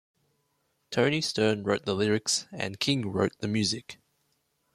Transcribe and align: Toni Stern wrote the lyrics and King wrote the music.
Toni 0.89 1.21
Stern 1.21 1.63
wrote 1.63 1.85
the 1.85 1.93
lyrics 1.93 2.47
and 2.51 2.79
King 2.79 3.11
wrote 3.11 3.37
the 3.37 3.47
music. 3.47 3.99